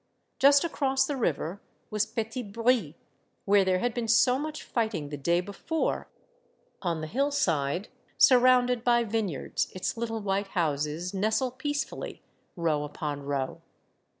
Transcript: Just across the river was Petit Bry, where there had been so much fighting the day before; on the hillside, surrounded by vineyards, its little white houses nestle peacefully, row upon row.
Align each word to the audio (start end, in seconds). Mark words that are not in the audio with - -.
Just 0.39 0.63
across 0.63 1.05
the 1.05 1.15
river 1.15 1.61
was 1.91 2.07
Petit 2.07 2.41
Bry, 2.41 2.95
where 3.45 3.63
there 3.63 3.77
had 3.77 3.93
been 3.93 4.07
so 4.07 4.39
much 4.39 4.63
fighting 4.63 5.09
the 5.09 5.15
day 5.15 5.41
before; 5.41 6.09
on 6.81 7.01
the 7.01 7.05
hillside, 7.07 7.87
surrounded 8.17 8.83
by 8.83 9.03
vineyards, 9.03 9.67
its 9.75 9.97
little 9.97 10.19
white 10.19 10.47
houses 10.57 11.13
nestle 11.13 11.51
peacefully, 11.51 12.23
row 12.55 12.83
upon 12.83 13.21
row. 13.21 13.61